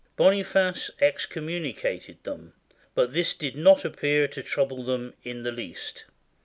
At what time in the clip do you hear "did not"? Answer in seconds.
3.37-3.85